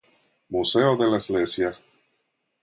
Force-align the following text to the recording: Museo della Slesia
Museo 0.49 0.95
della 0.95 1.19
Slesia 1.19 1.77